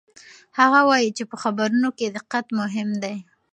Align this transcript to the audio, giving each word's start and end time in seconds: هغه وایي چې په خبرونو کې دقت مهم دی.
هغه 0.59 0.79
وایي 0.89 1.09
چې 1.17 1.23
په 1.31 1.35
خبرونو 1.43 1.89
کې 1.97 2.07
دقت 2.17 2.45
مهم 2.59 2.89
دی. 3.03 3.17